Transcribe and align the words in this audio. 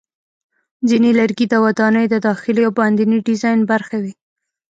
ځینې 0.89 1.09
لرګي 1.19 1.45
د 1.49 1.53
ودانیو 1.63 2.11
د 2.13 2.15
داخلي 2.27 2.61
او 2.67 2.71
باندني 2.79 3.17
ډیزاین 3.27 3.59
برخه 3.71 3.97
وي. 4.03 4.13